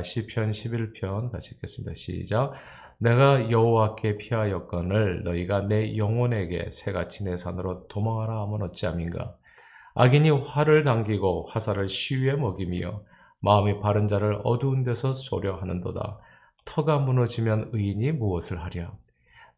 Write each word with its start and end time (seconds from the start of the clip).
시편 0.00 0.52
11편 0.52 1.32
같이 1.32 1.50
읽겠습니다. 1.54 1.94
시작. 1.96 2.52
내가 2.98 3.50
여호와께 3.50 4.16
피하였거늘 4.18 5.24
너희가 5.24 5.62
내 5.62 5.96
영혼에게 5.96 6.70
새같이 6.70 7.24
내 7.24 7.36
산으로 7.36 7.88
도망하라 7.88 8.42
하면 8.42 8.62
어찌함인가. 8.62 9.34
악인이 9.94 10.30
활을 10.30 10.84
당기고 10.84 11.48
화살을 11.50 11.88
시위에 11.88 12.34
먹이며 12.34 13.02
마음이 13.40 13.80
바른 13.80 14.06
자를 14.06 14.40
어두운 14.44 14.84
데서 14.84 15.14
소려하는도다. 15.14 16.18
터가 16.64 16.98
무너지면 16.98 17.70
의인이 17.72 18.12
무엇을 18.12 18.62
하랴? 18.62 18.92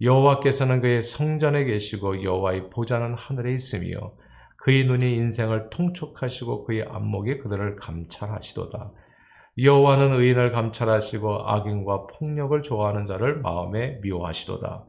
여호와께서는 0.01 0.81
그의 0.81 1.03
성전에 1.03 1.65
계시고 1.65 2.25
여호와의 2.25 2.71
보좌는 2.71 3.15
하늘에 3.15 3.55
있으며 3.55 4.15
그의 4.57 4.87
눈이 4.87 5.15
인생을 5.17 5.69
통촉하시고 5.69 6.65
그의 6.65 6.85
안목이 6.89 7.39
그들을 7.39 7.77
감찰하시도다. 7.77 8.91
여호와는 9.57 10.15
의인을 10.15 10.51
감찰하시고 10.53 11.49
악인과 11.49 12.07
폭력을 12.07 12.61
좋아하는 12.63 13.07
자를 13.07 13.41
마음에 13.41 13.99
미워하시도다. 14.03 14.85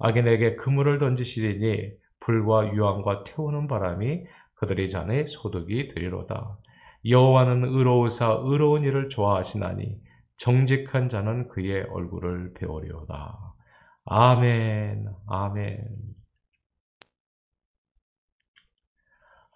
악인에게 0.00 0.56
그물을 0.56 0.98
던지시리니 0.98 1.90
불과 2.20 2.72
유황과 2.72 3.24
태우는 3.24 3.66
바람이 3.68 4.24
그들의 4.54 4.88
잔에 4.90 5.26
소득이 5.26 5.94
되리로다. 5.94 6.56
여호와는 7.06 7.64
의로우사 7.64 8.40
의로운 8.44 8.82
일을 8.82 9.08
좋아하시나니 9.08 9.96
정직한 10.38 11.08
자는 11.08 11.48
그의 11.48 11.82
얼굴을 11.90 12.54
배우려다. 12.54 13.38
아멘, 14.04 15.06
아멘. 15.26 15.84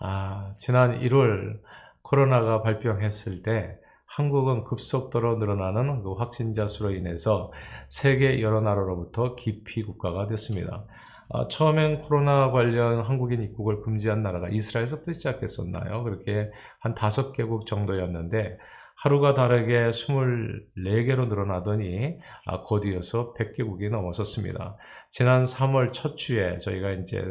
아, 0.00 0.54
지난 0.58 1.00
1월 1.00 1.60
코로나가 2.02 2.62
발병했을 2.62 3.42
때 3.42 3.78
한국은 4.14 4.64
급속도로 4.64 5.38
늘어나는 5.38 6.02
그 6.02 6.12
확진자 6.12 6.68
수로 6.68 6.90
인해서 6.90 7.50
세계 7.88 8.42
여러 8.42 8.60
나라로부터 8.60 9.36
기피 9.36 9.82
국가가 9.82 10.26
됐습니다. 10.26 10.84
아, 11.30 11.48
처음엔 11.48 12.02
코로나 12.02 12.50
관련 12.50 13.00
한국인 13.00 13.42
입국을 13.42 13.80
금지한 13.80 14.22
나라가 14.22 14.50
이스라엘에서부터 14.50 15.14
시작했었나요? 15.14 16.04
그렇게 16.04 16.50
한 16.80 16.94
다섯 16.94 17.32
개국 17.32 17.66
정도였는데 17.66 18.58
하루가 18.96 19.32
다르게 19.34 19.90
24개로 19.90 21.28
늘어나더니 21.28 22.18
아, 22.44 22.60
곧 22.60 22.84
이어서 22.84 23.32
100개국이 23.32 23.88
넘어섰습니다. 23.88 24.76
지난 25.10 25.46
3월 25.46 25.94
첫 25.94 26.16
주에 26.16 26.58
저희가 26.58 26.90
이제 26.92 27.24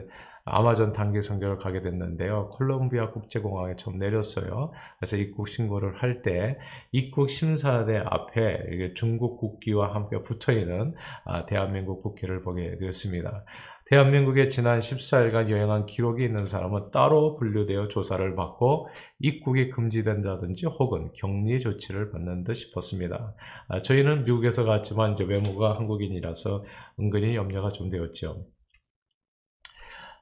아마존 0.45 0.93
단기 0.93 1.21
선교를 1.21 1.57
가게 1.57 1.81
됐는데요. 1.81 2.49
콜롬비아 2.53 3.11
국제공항에 3.11 3.75
처음 3.77 3.97
내렸어요. 3.97 4.71
그래서 4.99 5.17
입국 5.17 5.49
신고를 5.49 6.01
할 6.01 6.21
때 6.23 6.57
입국 6.91 7.29
심사대 7.29 7.97
앞에 7.97 8.93
중국 8.95 9.37
국기와 9.39 9.95
함께 9.95 10.21
붙어 10.23 10.51
있는 10.51 10.93
아, 11.25 11.45
대한민국 11.45 12.03
국기를 12.03 12.43
보게 12.43 12.77
되었습니다. 12.77 13.45
대한민국에 13.87 14.47
지난 14.47 14.79
14일간 14.79 15.49
여행한 15.49 15.85
기록이 15.85 16.23
있는 16.23 16.45
사람은 16.45 16.91
따로 16.91 17.35
분류되어 17.35 17.89
조사를 17.89 18.35
받고 18.35 18.87
입국이 19.19 19.69
금지된다든지 19.69 20.65
혹은 20.67 21.11
격리 21.13 21.59
조치를 21.59 22.11
받는 22.11 22.45
듯 22.45 22.53
싶었습니다. 22.53 23.33
아, 23.67 23.81
저희는 23.81 24.23
미국에서 24.23 24.63
갔지만 24.63 25.13
이제 25.13 25.25
외모가 25.25 25.75
한국인이라서 25.75 26.63
은근히 27.01 27.35
염려가 27.35 27.73
좀 27.73 27.89
되었죠. 27.89 28.45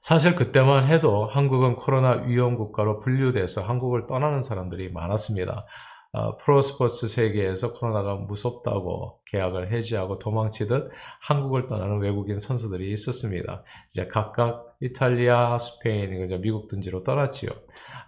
사실 0.01 0.35
그때만 0.35 0.87
해도 0.87 1.25
한국은 1.25 1.75
코로나 1.75 2.23
위험 2.23 2.55
국가로 2.55 2.99
분류돼서 3.01 3.61
한국을 3.61 4.07
떠나는 4.07 4.43
사람들이 4.43 4.91
많았습니다. 4.91 5.65
어, 6.11 6.37
프로스포츠 6.37 7.07
세계에서 7.07 7.73
코로나가 7.73 8.15
무섭다고 8.15 9.19
계약을 9.27 9.71
해지하고 9.71 10.17
도망치듯 10.17 10.89
한국을 11.21 11.67
떠나는 11.67 11.99
외국인 11.99 12.39
선수들이 12.39 12.91
있었습니다. 12.93 13.63
이제 13.91 14.07
각각 14.07 14.75
이탈리아, 14.81 15.59
스페인, 15.59 16.27
미국 16.41 16.67
등지로 16.67 17.03
떠났지요. 17.03 17.51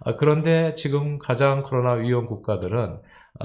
어, 0.06 0.16
그런데 0.16 0.74
지금 0.75 1.19
가장 1.19 1.62
코로나 1.62 1.94
위험 1.94 2.25
국가들은 2.25 2.94
어, 2.94 3.00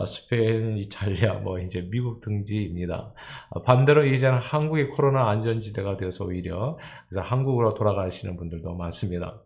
스페인, 0.07 0.77
이탈리아, 0.77 1.35
뭐 1.35 1.59
이제 1.59 1.81
미국 1.91 2.21
등지입니다. 2.21 3.13
어, 3.51 3.63
반대로 3.63 4.05
이제는 4.05 4.39
한국이 4.39 4.89
코로나 4.89 5.29
안전지대가 5.31 5.97
되어서 5.97 6.25
오히려 6.25 6.79
그래서 7.09 7.23
한국으로 7.27 7.75
돌아가시는 7.75 8.37
분들도 8.37 8.75
많습니다. 8.75 9.41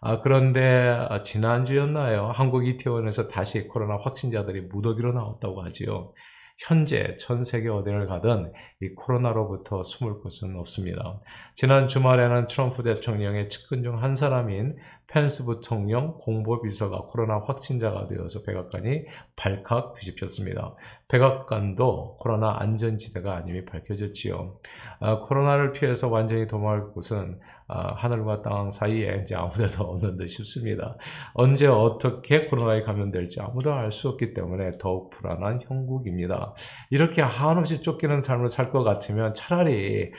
아, 0.00 0.20
그런데 0.20 0.60
아, 1.08 1.22
지난주였나요? 1.22 2.30
한국 2.34 2.66
이태원에서 2.66 3.28
다시 3.28 3.66
코로나 3.68 3.96
확진자들이 3.96 4.62
무더기로 4.62 5.12
나왔다고 5.12 5.62
하지요. 5.62 6.12
현재 6.58 7.16
전 7.18 7.42
세계 7.42 7.68
어디를 7.68 8.06
가든 8.06 8.52
이 8.82 8.88
코로나로부터 8.94 9.82
숨을 9.82 10.20
곳은 10.20 10.56
없습니다. 10.56 11.20
지난 11.56 11.88
주말에는 11.88 12.46
트럼프 12.46 12.82
대통령의 12.84 13.48
측근 13.48 13.82
중 13.82 13.96
한 14.00 14.14
사람인 14.14 14.76
펜스 15.14 15.44
부통령 15.44 16.18
공보비서가 16.18 17.02
코로나 17.02 17.38
확진자가 17.38 18.08
되어서 18.08 18.42
백악관이 18.42 19.04
발칵 19.36 19.94
뒤집혔습니다. 19.94 20.74
백악관도 21.06 22.16
코로나 22.18 22.56
안전지대가 22.58 23.36
아님이 23.36 23.64
밝혀졌지요. 23.64 24.56
아, 24.98 25.20
코로나를 25.20 25.70
피해서 25.70 26.08
완전히 26.08 26.48
도망할 26.48 26.88
곳은 26.88 27.38
아, 27.68 27.94
하늘과 27.94 28.42
땅 28.42 28.72
사이에 28.72 29.20
이제 29.22 29.36
아무데도 29.36 29.84
없는 29.88 30.16
듯 30.16 30.26
싶습니다. 30.26 30.96
언제 31.34 31.68
어떻게 31.68 32.46
코로나에 32.46 32.82
감염될지 32.82 33.40
아무도 33.40 33.72
알 33.72 33.92
수 33.92 34.08
없기 34.08 34.34
때문에 34.34 34.78
더욱 34.78 35.10
불안한 35.10 35.60
형국입니다. 35.68 36.54
이렇게 36.90 37.22
한없이 37.22 37.82
쫓기는 37.82 38.20
삶을 38.20 38.48
살 38.48 38.72
것 38.72 38.82
같으면 38.82 39.34
차라리 39.34 40.10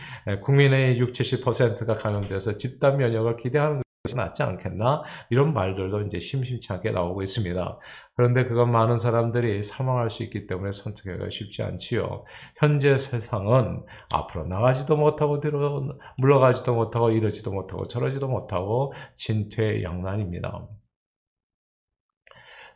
국민의 0.43 0.97
60, 0.99 1.43
70%가 1.43 1.95
감염돼서 1.95 2.57
집단 2.57 2.97
면역을 2.97 3.35
기대하는 3.37 3.84
것이 4.05 4.15
낫지 4.15 4.43
않겠나? 4.43 5.03
이런 5.29 5.53
말들도 5.53 6.01
이제 6.03 6.19
심심치 6.19 6.71
않게 6.71 6.91
나오고 6.91 7.23
있습니다. 7.23 7.79
그런데 8.15 8.45
그건 8.45 8.71
많은 8.71 8.97
사람들이 8.97 9.63
사망할 9.63 10.09
수 10.09 10.23
있기 10.23 10.47
때문에 10.47 10.71
선택하기가 10.71 11.29
쉽지 11.29 11.63
않지요. 11.63 12.23
현재 12.57 12.97
세상은 12.97 13.83
앞으로 14.09 14.45
나가지도 14.45 14.95
못하고 14.95 15.41
뒤로 15.41 15.93
물러가지도 16.17 16.73
못하고 16.73 17.11
이러지도 17.11 17.51
못하고 17.51 17.87
저러지도 17.87 18.27
못하고 18.27 18.93
진퇴양난입니다. 19.15 20.67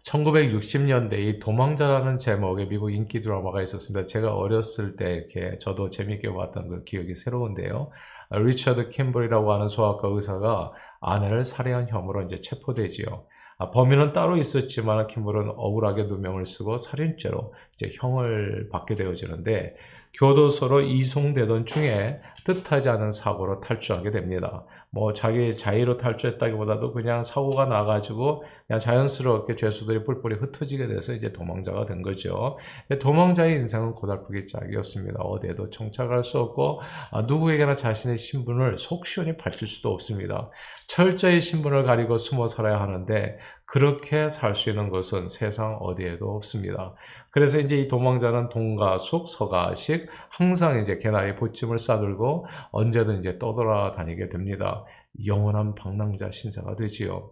1960년대 0.04 1.14
이 1.20 1.40
도망자라는 1.40 2.18
제목의 2.18 2.68
미국 2.68 2.92
인기 2.92 3.22
드라마가 3.22 3.62
있었습니다. 3.62 4.08
제가 4.08 4.34
어렸을 4.34 4.96
때 4.96 5.14
이렇게 5.14 5.60
저도 5.60 5.90
재밌게 5.90 6.32
봤던 6.32 6.70
그 6.70 6.84
기억이 6.84 7.16
새로운데요. 7.16 7.92
리처드 8.32 8.90
캠벌이라고 8.90 9.52
하는 9.52 9.68
소아과 9.70 10.08
의사가 10.10 10.72
아내를 11.02 11.46
살해한 11.46 11.88
혐의로 11.88 12.24
이제 12.24 12.42
체포되지요. 12.42 13.26
아, 13.58 13.72
범인은 13.72 14.14
따로 14.14 14.38
있었지만 14.38 15.08
킴볼은 15.08 15.50
억울하게 15.50 16.04
누명을 16.04 16.46
쓰고 16.46 16.78
살인죄로 16.78 17.54
이제 17.76 17.92
형을 18.00 18.70
받게 18.72 18.96
되어지는데 18.96 19.76
교도소로 20.14 20.82
이송되던 20.82 21.66
중에 21.66 22.20
뜻하지 22.46 22.90
않은 22.90 23.12
사고로 23.12 23.62
탈주하게 23.62 24.12
됩니다. 24.12 24.66
뭐 24.92 25.14
자기 25.14 25.56
자의로 25.56 25.98
탈주했다기보다도 25.98 26.94
그냥 26.94 27.24
사고가 27.24 27.66
나가지고 27.66 28.44
그냥 28.66 28.80
자연스럽게 28.80 29.56
죄수들이 29.56 30.04
뿔뿔이 30.04 30.36
흩어지게 30.36 30.88
돼서 30.88 31.14
이제 31.14 31.32
도망자가 31.32 31.86
된 31.86 32.02
거죠. 32.02 32.58
도망자의 33.00 33.56
인생은 33.58 33.94
고달프기 33.94 34.48
짝이었습니다. 34.48 35.22
어디에도 35.22 35.70
정착할 35.70 36.24
수 36.24 36.40
없고 36.40 36.82
아, 37.12 37.22
누구에게나 37.22 37.76
자신의 37.76 38.18
신분을 38.18 38.80
속 38.80 39.06
시원히 39.06 39.38
밝힐 39.38 39.68
수도 39.68 39.92
없습니다. 39.94 40.50
철저히 40.88 41.40
신분을 41.40 41.84
가리고 41.84 42.18
숨어 42.18 42.48
살아야 42.48 42.82
하는데 42.82 43.38
그렇게 43.72 44.30
살 44.30 44.56
수 44.56 44.70
있는 44.72 44.90
것은 44.90 45.30
세상 45.30 45.76
어디에도 45.80 46.36
없습니다. 46.36 46.96
그래서 47.32 47.60
이제 47.60 47.76
이 47.78 47.88
도망자는 47.88 48.50
동가숙, 48.50 49.30
서가식 49.30 50.08
항상 50.30 50.82
이제 50.82 50.98
개나리 50.98 51.36
보찜을 51.36 51.78
싸들고 51.78 52.48
언제든 52.72 53.20
이제 53.20 53.38
떠돌아다니게 53.38 54.30
됩니다. 54.30 54.86
영원한 55.26 55.76
방랑자 55.76 56.32
신세가 56.32 56.76
되지요. 56.78 57.32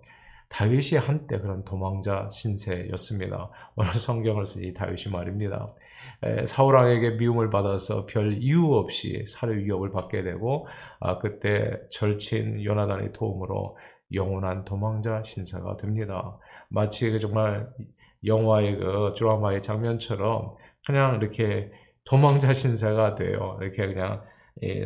다윗이 0.50 1.00
한때 1.00 1.40
그런 1.40 1.66
도망자 1.66 2.30
신세였습니다. 2.32 3.50
오늘 3.76 3.94
성경을 3.96 4.46
쓴 4.46 4.64
이 4.64 4.74
다윗이 4.74 5.12
말입니다. 5.12 5.74
사울왕에게 6.46 7.12
미움을 7.12 7.50
받아서 7.50 8.06
별 8.06 8.38
이유 8.42 8.74
없이 8.74 9.26
살해 9.28 9.58
위협을 9.58 9.92
받게 9.92 10.24
되고 10.24 10.68
아, 11.00 11.18
그때 11.20 11.78
절친 11.92 12.64
요나단의 12.64 13.14
도움으로 13.14 13.78
영원한 14.14 14.66
도망자 14.66 15.24
신사가 15.24 15.78
됩니다. 15.78 16.38
마치 16.70 17.20
정말 17.20 17.70
영화의 18.26 18.78
그 18.78 19.14
드라마의 19.18 19.64
장면처럼 19.64 20.56
그냥 20.86 21.16
이렇게 21.16 21.72
도망자 22.06 22.54
신세가 22.54 23.16
돼요. 23.16 23.58
이렇게 23.62 23.88
그냥 23.88 24.22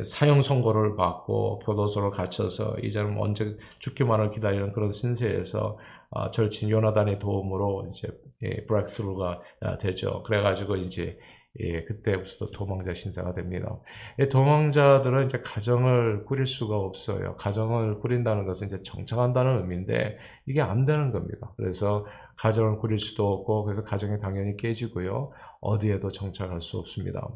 사형 0.04 0.42
선고를 0.42 0.96
받고 0.96 1.60
교도소로 1.60 2.12
갇혀서 2.12 2.78
이제는 2.84 3.18
언제 3.20 3.58
죽기만을 3.80 4.32
기다리는 4.32 4.74
그런 4.74 4.92
신세에서 4.92 5.78
어, 6.10 6.32
절친 6.32 6.70
요나단의 6.70 7.20
도움으로 7.20 7.90
이제 7.94 8.10
예, 8.44 8.66
브렉스루가 8.66 9.40
아, 9.62 9.78
되죠. 9.78 10.24
그래가지고 10.24 10.76
이제 10.78 11.18
예, 11.60 11.84
그때부터 11.84 12.50
도망자 12.52 12.94
신사가 12.94 13.34
됩니다. 13.34 13.78
예, 14.20 14.30
도망자들은 14.30 15.26
이제 15.26 15.42
가정을 15.42 16.24
꾸릴 16.24 16.48
수가 16.48 16.78
없어요. 16.78 17.36
가정을 17.36 18.00
꾸린다는 18.00 18.46
것은 18.46 18.68
이제 18.68 18.82
정착한다는 18.84 19.62
의미인데 19.62 20.18
이게 20.46 20.62
안 20.62 20.86
되는 20.86 21.12
겁니다. 21.12 21.52
그래서 21.58 22.06
가정을 22.38 22.80
꾸릴 22.80 23.00
수도 23.00 23.32
없고 23.34 23.66
그래서 23.66 23.84
가정이 23.84 24.20
당연히 24.22 24.56
깨지고요. 24.56 25.34
어디에도 25.60 26.12
정착할 26.12 26.62
수 26.62 26.78
없습니다. 26.78 27.28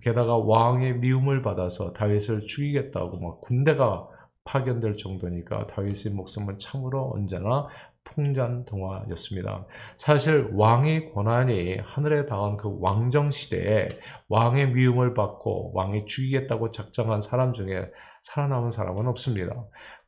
게다가 0.00 0.38
왕의 0.38 0.98
미움을 0.98 1.42
받아서 1.42 1.92
다윗을 1.92 2.46
죽이겠다고 2.46 3.20
막 3.20 3.40
군대가 3.42 4.08
파견될 4.44 4.96
정도니까 4.96 5.66
다윗의 5.66 6.12
목숨은 6.12 6.58
참으로 6.58 7.12
언제나 7.14 7.68
풍전등화였습니다. 8.14 9.66
사실 9.96 10.50
왕의 10.52 11.12
권한이 11.12 11.78
하늘에 11.84 12.26
닿은 12.26 12.56
그 12.56 12.78
왕정 12.80 13.30
시대에 13.30 13.88
왕의 14.28 14.70
미움을 14.72 15.14
받고 15.14 15.72
왕이 15.74 16.06
죽이겠다고 16.06 16.70
작정한 16.70 17.22
사람 17.22 17.54
중에 17.54 17.86
살아남은 18.22 18.70
사람은 18.70 19.06
없습니다. 19.08 19.54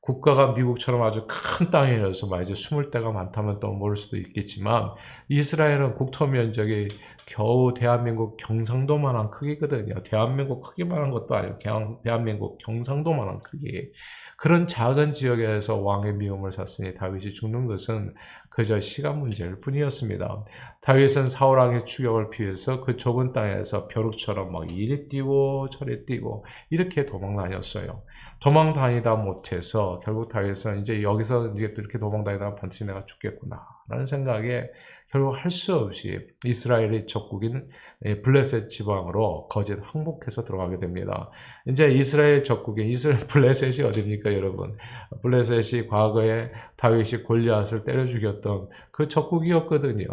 국가가 0.01 0.53
미국처럼 0.53 1.03
아주 1.03 1.27
큰 1.29 1.71
땅이어서 1.71 2.27
막 2.29 2.43
이제 2.43 2.55
숨을 2.55 2.91
데가 2.91 3.13
많다면 3.13 3.61
또 3.61 3.73
모를 3.73 3.97
수도 3.97 4.17
있겠지만 4.17 4.91
이스라엘은 5.29 5.95
국토 5.95 6.27
면적이 6.27 6.89
겨우 7.27 7.75
대한민국 7.75 8.37
경상도만한 8.39 9.31
크기거든요. 9.31 10.03
대한민국 10.05 10.63
크기만한 10.63 11.11
것도 11.11 11.35
아니고 11.35 11.59
대한민국 12.03 12.59
경상도만한 12.59 13.41
크기. 13.41 13.93
그런 14.41 14.67
작은 14.67 15.13
지역에서 15.13 15.77
왕의 15.77 16.15
미움을 16.15 16.53
샀으니 16.53 16.95
다윗이 16.95 17.35
죽는 17.35 17.67
것은 17.67 18.15
그저 18.49 18.81
시간 18.81 19.19
문제일 19.19 19.61
뿐이었습니다. 19.61 20.45
다윗은 20.81 21.29
사울 21.29 21.59
왕의 21.59 21.85
추격을 21.85 22.31
피해서 22.31 22.83
그 22.83 22.97
좁은 22.97 23.35
땅에서 23.35 23.87
벼룩처럼 23.89 24.51
막 24.51 24.71
이리 24.71 25.11
뛰고 25.11 25.69
저리 25.69 26.07
뛰고 26.07 26.47
이렇게 26.71 27.05
도망 27.05 27.37
다녔어요. 27.37 28.03
도망 28.41 28.73
다니다 28.73 29.15
못해서 29.15 30.01
결국 30.07 30.31
다윗은 30.31 30.81
이제 30.81 31.03
여기서 31.03 31.53
이렇게 31.57 31.99
도망 31.99 32.25
다니다가 32.25 32.55
반드시 32.55 32.87
내가 32.87 33.05
죽겠구나 33.05 33.61
라는 33.91 34.07
생각에 34.07 34.71
결국 35.13 35.35
할 35.35 35.51
수 35.51 35.75
없이 35.75 36.21
이스라엘의 36.45 37.07
적국인 37.07 37.69
예, 38.05 38.23
블레셋 38.23 38.71
지방으로 38.71 39.49
거짓 39.49 39.77
항복해서 39.83 40.45
들어가게 40.45 40.79
됩니다. 40.79 41.31
이제 41.67 41.89
이스라엘 41.89 42.45
적국인 42.45 42.89
이스라엘 42.89 43.27
블레셋이 43.29 43.87
어디입니까, 43.87 44.33
여러분? 44.35 44.77
블레셋이 45.23 45.89
과거에 45.89 46.51
다윗이 46.77 47.25
골리앗을 47.25 47.85
때려 47.85 48.07
죽였던 48.07 48.69
그 48.93 49.09
적국이었거든요. 49.09 50.07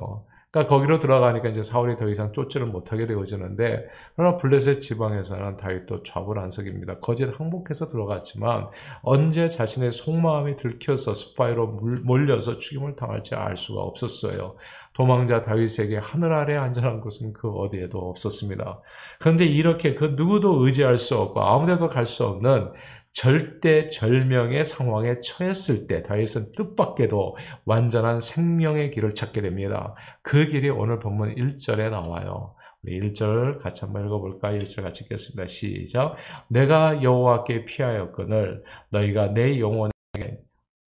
그러니까 0.51 0.73
거기로 0.73 0.99
들어가니까 0.99 1.49
이제 1.49 1.61
사울이 1.61 1.97
더 1.97 2.07
이상 2.09 2.31
쫓지를 2.31 2.67
못하게 2.67 3.05
되어지는데 3.05 3.85
그러나 4.15 4.37
블레셋 4.37 4.81
지방에서는 4.81 5.57
다윗도 5.57 6.03
좌불안석입니다. 6.03 6.99
거짓 6.99 7.25
항복해서 7.25 7.89
들어갔지만 7.89 8.67
언제 9.01 9.49
자신의 9.49 9.91
속마음이 9.91 10.57
들켜서 10.57 11.13
스파이로 11.13 11.67
몰려서 12.03 12.57
죽임을 12.57 12.95
당할지 12.95 13.35
알 13.35 13.57
수가 13.57 13.81
없었어요. 13.81 14.55
도망자 14.93 15.43
다윗에게 15.43 15.97
하늘 15.97 16.33
아래 16.33 16.55
안전한 16.55 17.01
곳은 17.01 17.33
그 17.33 17.49
어디에도 17.51 17.99
없었습니다. 17.99 18.81
그런데 19.19 19.45
이렇게 19.45 19.93
그 19.93 20.13
누구도 20.15 20.65
의지할 20.65 20.97
수 20.97 21.15
없고 21.17 21.39
아무데도 21.41 21.89
갈 21.89 22.07
수 22.07 22.25
없는 22.25 22.71
절대 23.17 23.89
절명의 23.89 24.63
상황에 24.63 25.21
처했을 25.21 25.87
때 25.87 26.03
다윗은 26.03 26.51
뜻밖에도 26.51 27.35
완전한 27.65 28.21
생명의 28.21 28.91
길을 28.91 29.15
찾게 29.15 29.41
됩니다. 29.41 29.95
그 30.21 30.45
길이 30.45 30.69
오늘 30.69 30.99
본문 30.99 31.33
1절에 31.33 31.89
나와요. 31.89 32.53
우리 32.83 32.99
1절 32.99 33.63
같이 33.63 33.85
한번 33.85 34.05
읽어볼까? 34.05 34.51
1절 34.51 34.83
같이 34.83 35.03
읽겠습니다. 35.05 35.47
시작. 35.47 36.15
내가 36.47 37.01
여호와께 37.01 37.65
피하였거늘 37.65 38.63
너희가 38.91 39.29
내 39.29 39.59
영혼에 39.59 39.89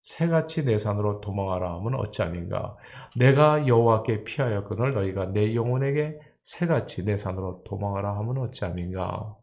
새같이 0.03 0.65
내 0.65 0.77
산으로 0.77 1.21
도망하라 1.21 1.77
하면 1.77 1.95
어찌함인가? 1.95 2.77
내가 3.17 3.65
여호와께 3.65 4.23
피하였거늘 4.25 4.93
너희가 4.93 5.31
내 5.31 5.55
영혼에게 5.55 6.19
새같이 6.43 7.05
내 7.05 7.17
산으로 7.17 7.63
도망하라 7.65 8.15
하면 8.17 8.37
어찌함인가? 8.37 9.38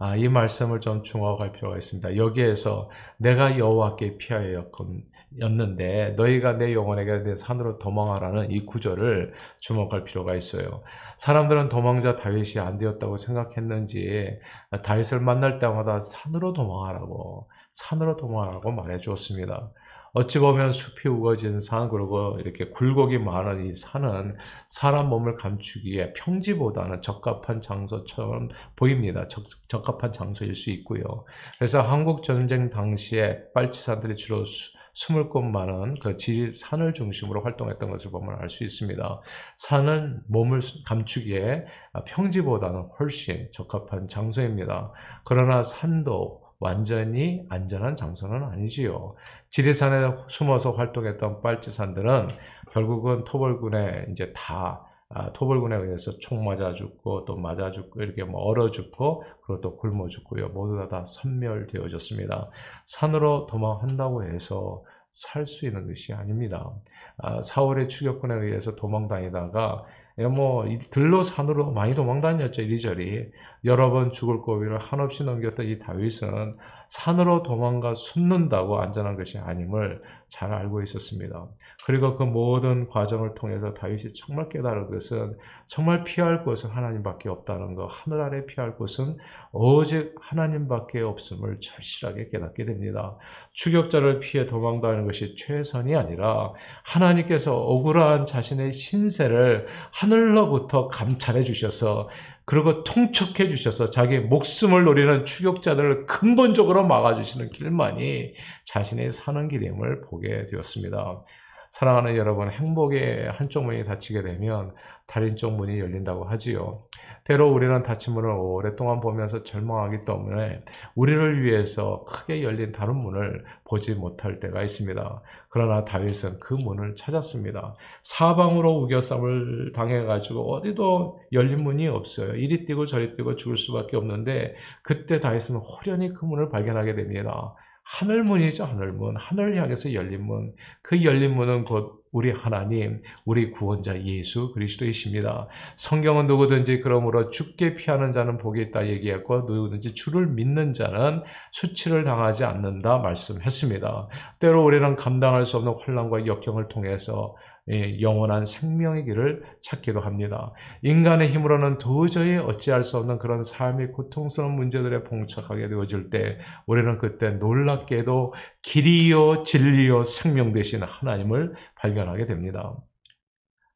아, 0.00 0.14
이 0.14 0.28
말씀을 0.28 0.80
좀 0.80 1.02
중화할 1.02 1.50
필요가 1.52 1.76
있습니다. 1.76 2.16
여기에서 2.16 2.88
내가 3.16 3.58
여호와께 3.58 4.16
피하였는데 4.18 6.14
너희가 6.16 6.52
내 6.52 6.72
영혼에게 6.72 7.18
내 7.24 7.36
산으로 7.36 7.78
도망하라는 7.80 8.52
이 8.52 8.64
구절을 8.64 9.34
주목할 9.58 10.04
필요가 10.04 10.36
있어요. 10.36 10.84
사람들은 11.18 11.68
도망자 11.68 12.16
다윗이 12.16 12.60
안 12.60 12.78
되었다고 12.78 13.16
생각했는지 13.16 14.38
다윗을 14.84 15.18
만날 15.20 15.58
때마다 15.58 15.98
산으로 15.98 16.52
도망하라고 16.52 17.50
산으로 17.74 18.16
도망하라고 18.16 18.70
말해 18.70 18.98
주었습니다. 19.00 19.72
어찌 20.14 20.38
보면 20.38 20.72
숲이 20.72 21.08
우거진 21.08 21.60
산 21.60 21.88
그리고 21.88 22.38
이렇게 22.40 22.70
굴곡이 22.70 23.18
많은 23.18 23.66
이 23.66 23.76
산은 23.76 24.36
사람 24.68 25.08
몸을 25.08 25.36
감추기에 25.36 26.14
평지보다는 26.14 27.02
적합한 27.02 27.60
장소처럼 27.60 28.48
보입니다. 28.76 29.28
적, 29.28 29.44
적합한 29.68 30.12
장소일 30.12 30.54
수 30.56 30.70
있고요. 30.70 31.24
그래서 31.58 31.82
한국 31.82 32.22
전쟁 32.22 32.70
당시에 32.70 33.38
빨치산들이 33.54 34.16
주로 34.16 34.44
수, 34.44 34.76
숨을 34.94 35.28
곳 35.28 35.42
많은 35.42 35.94
그 36.00 36.16
지, 36.16 36.52
산을 36.52 36.92
중심으로 36.92 37.42
활동했던 37.42 37.88
것을 37.90 38.10
보면 38.10 38.36
알 38.40 38.50
수 38.50 38.64
있습니다. 38.64 39.20
산은 39.56 40.22
몸을 40.26 40.60
감추기에 40.86 41.64
평지보다는 42.06 42.88
훨씬 42.98 43.48
적합한 43.52 44.08
장소입니다. 44.08 44.92
그러나 45.24 45.62
산도 45.62 46.47
완전히 46.60 47.44
안전한 47.48 47.96
장소는 47.96 48.42
아니지요. 48.42 49.14
지리산에 49.50 50.14
숨어서 50.28 50.72
활동했던 50.72 51.40
빨치산들은 51.42 52.28
결국은 52.72 53.24
토벌군에 53.24 54.06
이제 54.10 54.32
다 54.34 54.84
아, 55.10 55.32
토벌군에 55.32 55.76
의해서 55.76 56.18
총 56.18 56.44
맞아 56.44 56.74
죽고 56.74 57.24
또 57.24 57.36
맞아 57.36 57.70
죽고 57.70 58.02
이렇게 58.02 58.24
뭐 58.24 58.42
얼어 58.42 58.70
죽고 58.70 59.24
그리고 59.46 59.60
또 59.62 59.76
굶어 59.78 60.08
죽고요. 60.08 60.48
모두 60.48 60.76
다, 60.76 60.88
다 60.88 61.06
선멸되어졌습니다. 61.06 62.50
산으로 62.86 63.46
도망한다고 63.46 64.24
해서 64.24 64.82
살 65.14 65.46
수 65.46 65.66
있는 65.66 65.86
것이 65.88 66.12
아닙니다. 66.12 66.70
아, 67.18 67.42
사월의 67.42 67.88
추격군에 67.88 68.34
의해서 68.34 68.76
도망다니다가 68.76 69.84
뭐 70.26 70.66
들로 70.90 71.22
산으로 71.22 71.70
많이 71.72 71.94
도망 71.94 72.20
다녔죠 72.20 72.62
이리저리. 72.62 73.30
여러 73.64 73.90
번 73.90 74.12
죽을 74.12 74.38
고비를 74.38 74.78
한없이 74.78 75.22
넘겼던 75.24 75.66
이 75.66 75.78
다윗은 75.78 76.56
산으로 76.90 77.42
도망가 77.42 77.94
숨는다고 77.94 78.80
안전한 78.80 79.16
것이 79.16 79.38
아님을 79.38 80.02
잘 80.28 80.52
알고 80.52 80.82
있었습니다. 80.82 81.46
그리고 81.84 82.16
그 82.16 82.22
모든 82.22 82.86
과정을 82.88 83.34
통해서 83.34 83.72
다윗이 83.72 84.12
정말 84.14 84.48
깨달은 84.50 84.90
것은 84.90 85.36
정말 85.68 86.04
피할 86.04 86.44
곳은 86.44 86.70
하나님밖에 86.70 87.28
없다는 87.28 87.74
것, 87.74 87.86
하늘 87.86 88.20
아래 88.20 88.44
피할 88.44 88.76
곳은 88.76 89.16
오직 89.52 90.14
하나님밖에 90.20 91.00
없음을 91.00 91.58
절실하게 91.60 92.28
깨닫게 92.30 92.66
됩니다. 92.66 93.16
추격자를 93.52 94.20
피해 94.20 94.46
도망다니는 94.46 95.06
것이 95.06 95.34
최선이 95.36 95.96
아니라 95.96 96.52
하나님께서 96.84 97.56
억울한 97.56 98.26
자신의 98.26 98.74
신세를 98.74 99.66
하늘로부터 99.92 100.88
감찰해 100.88 101.44
주셔서 101.44 102.08
그리고 102.48 102.82
통촉해 102.82 103.50
주셔서 103.50 103.90
자기 103.90 104.18
목숨을 104.20 104.84
노리는 104.84 105.26
추격자들을 105.26 106.06
근본적으로 106.06 106.86
막아주시는 106.86 107.50
길만이 107.50 108.32
자신의 108.64 109.12
사는 109.12 109.48
길임을 109.48 110.00
보게 110.08 110.46
되었습니다. 110.46 111.24
사랑하는 111.72 112.16
여러분, 112.16 112.50
행복의 112.50 113.32
한쪽 113.32 113.66
문이 113.66 113.84
닫히게 113.84 114.22
되면 114.22 114.72
다른 115.08 115.36
쪽 115.36 115.54
문이 115.54 115.80
열린다고 115.80 116.24
하지요. 116.24 116.84
때로 117.24 117.52
우리는 117.52 117.82
닫힌 117.82 118.14
문을 118.14 118.30
오랫동안 118.30 119.00
보면서 119.00 119.42
절망하기 119.42 120.04
때문에 120.04 120.62
우리를 120.94 121.42
위해서 121.42 122.04
크게 122.06 122.42
열린 122.42 122.72
다른 122.72 122.96
문을 122.96 123.44
보지 123.64 123.94
못할 123.94 124.38
때가 124.38 124.62
있습니다. 124.62 125.22
그러나 125.48 125.84
다윗은 125.84 126.40
그 126.40 126.54
문을 126.54 126.94
찾았습니다. 126.96 127.74
사방으로 128.02 128.82
우겨쌈을 128.82 129.72
당해가지고 129.74 130.54
어디도 130.54 131.20
열린 131.32 131.62
문이 131.62 131.88
없어요. 131.88 132.34
이리 132.34 132.66
뛰고 132.66 132.86
저리 132.86 133.16
뛰고 133.16 133.36
죽을 133.36 133.56
수밖에 133.56 133.96
없는데 133.96 134.54
그때 134.82 135.20
다윗은 135.20 135.56
호련히 135.56 136.12
그 136.12 136.26
문을 136.26 136.50
발견하게 136.50 136.94
됩니다. 136.94 137.54
하늘문이죠, 137.88 138.64
하늘문. 138.64 139.16
하늘을 139.16 139.56
향해서 139.56 139.94
열린 139.94 140.22
문. 140.22 140.52
그 140.82 141.02
열린 141.04 141.34
문은 141.34 141.64
곧 141.64 142.04
우리 142.12 142.30
하나님, 142.30 143.02
우리 143.24 143.50
구원자 143.50 144.02
예수 144.02 144.52
그리스도이십니다. 144.52 145.48
성경은 145.76 146.26
누구든지 146.26 146.80
그러므로 146.80 147.30
죽게 147.30 147.76
피하는 147.76 148.12
자는 148.12 148.36
복이 148.36 148.60
있다 148.60 148.88
얘기했고 148.88 149.40
누구든지 149.48 149.94
주를 149.94 150.26
믿는 150.26 150.74
자는 150.74 151.22
수치를 151.52 152.04
당하지 152.04 152.44
않는다 152.44 152.98
말씀했습니다. 152.98 154.08
때로 154.38 154.64
우리는 154.64 154.94
감당할 154.94 155.46
수 155.46 155.56
없는 155.56 155.74
환란과 155.80 156.26
역경을 156.26 156.68
통해서 156.68 157.36
예, 157.38 157.57
영원한 158.00 158.46
생명의 158.46 159.04
길을 159.04 159.42
찾기도 159.62 160.00
합니다. 160.00 160.52
인간의 160.82 161.30
힘으로는 161.32 161.78
도저히 161.78 162.36
어찌할 162.36 162.82
수 162.82 162.96
없는 162.96 163.18
그런 163.18 163.44
삶의 163.44 163.92
고통스러운 163.92 164.54
문제들에 164.54 165.04
봉착하게 165.04 165.68
되어질 165.68 166.10
때 166.10 166.38
우리는 166.66 166.98
그때 166.98 167.30
놀랍게도 167.30 168.34
길이요 168.62 169.42
진리요 169.42 170.04
생명 170.04 170.52
되신 170.52 170.82
하나님을 170.82 171.54
발견하게 171.76 172.26
됩니다. 172.26 172.74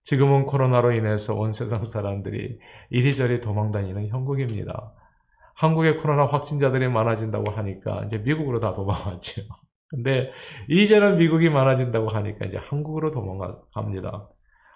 지금은 0.04 0.46
코로나로 0.46 0.92
인해서 0.92 1.34
온 1.34 1.52
세상 1.52 1.86
사람들이 1.86 2.58
이리저리 2.90 3.40
도망다니는 3.40 4.08
형국입니다. 4.08 4.92
한국에 5.54 5.94
코로나 5.96 6.26
확진자들이 6.26 6.88
많아진다고 6.88 7.52
하니까 7.52 8.04
이제 8.06 8.18
미국으로 8.18 8.58
다 8.58 8.74
도망갔죠. 8.74 9.42
근데 9.92 10.32
이제는 10.68 11.18
미국이 11.18 11.50
많아진다고 11.50 12.08
하니까 12.08 12.46
이제 12.46 12.56
한국으로 12.56 13.12
도망갑니다. 13.12 14.28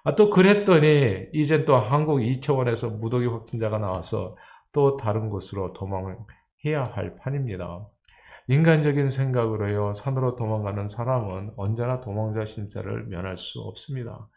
아, 0.05 0.15
또 0.15 0.31
그랬더니 0.31 1.27
이제 1.33 1.65
또 1.65 1.77
한국 1.77 2.23
이태원에서 2.23 2.91
무더기 2.91 3.27
확진자가 3.27 3.79
나와서 3.79 4.37
또 4.73 4.97
다른 4.97 5.31
곳으로 5.31 5.73
도망해야 5.73 6.85
할 6.93 7.17
판입니다. 7.17 7.87
인간적인 8.49 9.11
생각으로요, 9.11 9.95
산으로 9.95 10.37
도망가는 10.37 10.87
사람은 10.89 11.55
언제나 11.57 12.01
도망자 12.01 12.45
신세를 12.45 13.07
면할 13.07 13.39
수 13.39 13.61
없습니다. 13.61 14.29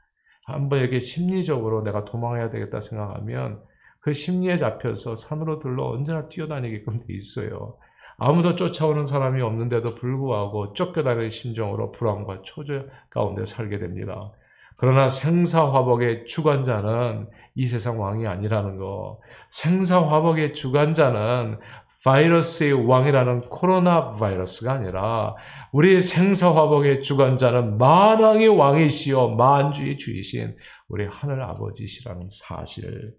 한번 0.46 0.80
이렇게 0.80 1.02
심리적으로 1.02 1.84
내가 1.84 2.06
도망해야 2.06 2.50
되겠다 2.50 2.82
생각하면 2.82 3.62
그 4.00 4.14
심리에 4.14 4.58
잡혀서 4.58 5.18
산으로 5.18 5.60
들러 5.60 5.90
언제나 5.90 6.28
뛰어다니게끔 6.30 7.02
돼 7.02 7.14
있어요. 7.14 7.78
아무도 8.20 8.56
쫓아오는 8.56 9.06
사람이 9.06 9.42
없는데도 9.42 9.96
불구하고 9.96 10.74
쫓겨다니는 10.74 11.30
심정으로 11.30 11.92
불안과 11.92 12.42
초조 12.44 12.86
가운데 13.10 13.46
살게 13.46 13.80
됩니다. 13.80 14.32
그러나 14.76 15.10
생사화복의 15.10 16.26
주관자는 16.26 17.28
이 17.56 17.68
세상 17.68 18.00
왕이 18.00 18.28
아니라는 18.28 18.78
거. 18.78 19.20
생사화복의 19.50 20.54
주관자는 20.54 21.58
바이러스의 22.06 22.88
왕이라는 22.88 23.50
코로나 23.50 24.16
바이러스가 24.16 24.72
아니라 24.72 25.36
우리 25.74 26.00
생사화복의 26.00 27.02
주관자는 27.02 27.78
만왕의 27.78 28.48
왕이시여 28.48 29.30
만주의 29.30 29.98
주이신 29.98 30.56
우리 30.88 31.06
하늘 31.06 31.42
아버지시라는 31.42 32.30
사실. 32.32 33.14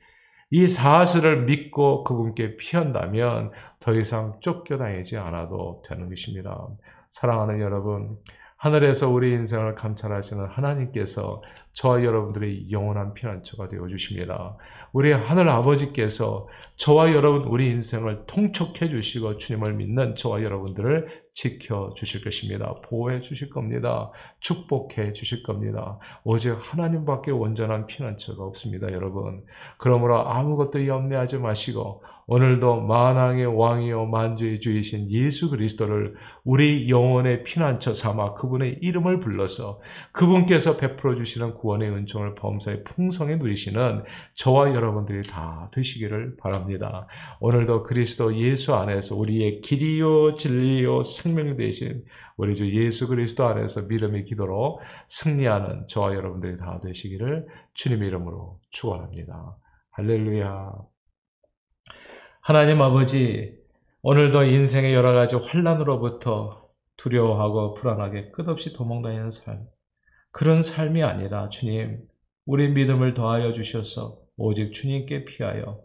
이 0.51 0.67
사실을 0.67 1.45
믿고 1.45 2.03
그분께 2.05 2.57
피한다면 2.57 3.53
더 3.79 3.95
이상 3.95 4.39
쫓겨다니지 4.41 5.17
않아도 5.17 5.83
되는 5.89 6.09
것입니다. 6.09 6.67
사랑하는 7.13 7.61
여러분, 7.61 8.19
하늘에서 8.57 9.09
우리 9.09 9.33
인생을 9.33 9.75
감찰하시는 9.75 10.45
하나님께서 10.45 11.43
저와 11.73 12.05
여러분들의 12.05 12.71
영원한 12.71 13.15
피난처가 13.15 13.69
되어 13.69 13.87
주십니다. 13.89 14.57
우리 14.93 15.13
하늘 15.13 15.49
아버지께서 15.49 16.47
저와 16.77 17.13
여러분 17.15 17.45
우리 17.45 17.71
인생을 17.71 18.25
통촉해 18.27 18.91
주시고 18.91 19.39
주님을 19.39 19.75
믿는 19.75 20.17
저와 20.17 20.43
여러분들을 20.43 21.09
지켜 21.33 21.93
주실 21.97 22.23
것입니다. 22.23 22.75
보호해 22.83 23.21
주실 23.21 23.51
겁니다. 23.51 24.11
축복해 24.41 25.13
주실 25.13 25.43
겁니다. 25.43 25.99
오직 26.25 26.57
하나님밖에 26.59 27.31
온전한 27.31 27.87
피난처가 27.87 28.43
없습니다, 28.45 28.93
여러분. 28.93 29.43
그러므로 29.79 30.29
아무것도 30.29 30.87
염려하지 30.87 31.39
마시고 31.39 32.03
오늘도 32.33 32.83
만왕의 32.83 33.59
왕이요 33.59 34.07
만주의 34.07 34.61
주이신 34.61 35.11
예수 35.11 35.51
그리스도를 35.51 36.15
우리 36.45 36.89
영혼의 36.89 37.43
피난처 37.43 37.93
삼아 37.93 38.35
그분의 38.35 38.79
이름을 38.83 39.19
불러서 39.19 39.81
그분께서 40.13 40.77
베풀어 40.77 41.17
주시는 41.17 41.55
구원의 41.55 41.91
은총을 41.91 42.37
범사에 42.37 42.85
풍성히 42.85 43.35
누리시는 43.35 44.05
저와 44.35 44.73
여러분들이 44.77 45.29
다 45.29 45.71
되시기를 45.75 46.37
바랍니다. 46.37 47.09
오늘도 47.41 47.83
그리스도 47.83 48.37
예수 48.37 48.77
안에서 48.77 49.17
우리의 49.17 49.61
길이요 49.63 50.37
진리요 50.37 51.03
생명이 51.21 51.57
되신 51.57 52.05
우리 52.37 52.57
주 52.57 52.71
예수 52.85 53.07
그리스도 53.07 53.47
안에서 53.47 53.83
믿음의 53.83 54.25
기도로 54.25 54.81
승리하는 55.09 55.87
저와 55.87 56.15
여러분들이 56.15 56.57
다 56.57 56.81
되시기를 56.83 57.47
주님의 57.75 58.09
이름으로 58.09 58.59
축원합니다. 58.71 59.57
할렐루야. 59.91 60.73
하나님 62.41 62.81
아버지, 62.81 63.55
오늘도 64.03 64.45
인생의 64.45 64.95
여러 64.95 65.13
가지 65.13 65.37
환란으로부터 65.37 66.69
두려워하고 66.97 67.75
불안하게 67.75 68.31
끝없이 68.31 68.73
도망다니는 68.73 69.31
삶, 69.31 69.67
그런 70.33 70.63
삶이 70.63 71.03
아니라 71.03 71.49
주님, 71.51 72.01
우리 72.47 72.71
믿음을 72.71 73.15
더하여 73.15 73.53
주셔서 73.53 74.19
오직 74.37 74.73
주님께 74.73 75.27
피하여 75.27 75.81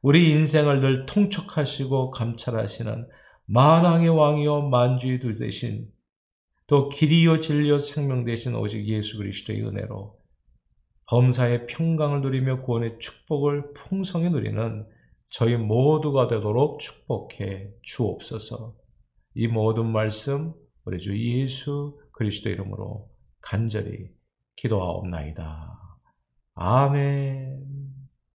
우리 0.00 0.30
인생을 0.30 0.80
늘 0.80 1.06
통촉하시고 1.06 2.12
감찰하시는 2.12 3.06
만왕의 3.52 4.08
왕이요 4.10 4.68
만주의 4.68 5.18
두 5.18 5.36
대신 5.36 5.88
또 6.68 6.88
길이요 6.88 7.40
진리요 7.40 7.80
생명 7.80 8.24
되신 8.24 8.54
오직 8.54 8.86
예수 8.86 9.18
그리스도의 9.18 9.62
은혜로 9.62 10.16
범사의 11.06 11.66
평강을 11.66 12.20
누리며 12.20 12.62
구원의 12.62 12.98
축복을 13.00 13.72
풍성히 13.74 14.30
누리는 14.30 14.86
저희 15.30 15.56
모두가 15.56 16.28
되도록 16.28 16.78
축복해 16.78 17.70
주옵소서. 17.82 18.76
이 19.34 19.48
모든 19.48 19.86
말씀 19.86 20.54
우리 20.84 21.00
주 21.00 21.18
예수 21.18 21.98
그리스도 22.12 22.50
이름으로 22.50 23.08
간절히 23.40 24.10
기도하옵나이다. 24.54 25.76
아멘. 26.54 27.79